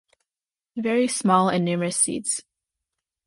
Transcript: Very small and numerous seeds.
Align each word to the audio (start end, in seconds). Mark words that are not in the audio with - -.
Very 0.77 1.07
small 1.07 1.49
and 1.49 1.63
numerous 1.63 1.95
seeds. 1.95 2.43